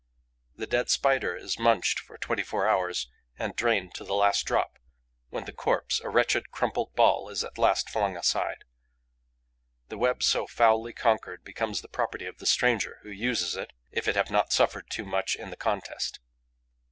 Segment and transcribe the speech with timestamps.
[0.55, 3.07] The dead Spider is munched for twenty four hours
[3.37, 4.79] and drained to the last drop,
[5.29, 8.63] when the corpse, a wretched, crumpled ball, is at last flung aside.
[9.89, 14.07] The web so foully conquered becomes the property of the stranger, who uses it, if
[14.07, 16.19] it have not suffered too much in the contest.